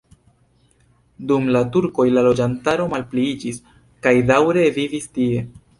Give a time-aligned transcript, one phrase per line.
[1.31, 3.65] Dum la turkoj la loĝantaro malpliiĝis
[4.07, 5.51] kaj daŭre vivis tie.